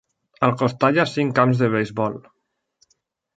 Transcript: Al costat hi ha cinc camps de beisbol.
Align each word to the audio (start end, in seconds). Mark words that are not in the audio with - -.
Al 0.45 0.53
costat 0.61 0.95
hi 0.97 1.01
ha 1.03 1.05
cinc 1.11 1.35
camps 1.41 1.61
de 1.61 1.69
beisbol. 1.75 2.17